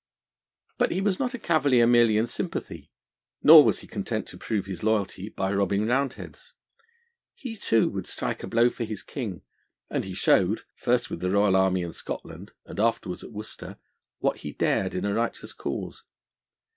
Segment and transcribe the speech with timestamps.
[0.79, 2.89] But he was not a Cavalier merely in sympathy,
[3.43, 6.53] nor was he content to prove his loyalty by robbing Roundheads.
[7.35, 9.43] He, too, would strike a blow for his King,
[9.91, 13.77] and he showed, first with the royal army in Scotland, and afterwards at Worcester,
[14.17, 16.03] what he dared in a righteous cause.